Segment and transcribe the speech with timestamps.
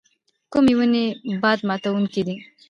[0.51, 1.05] کومې ونې
[1.41, 2.35] باد ماتوونکي دي؟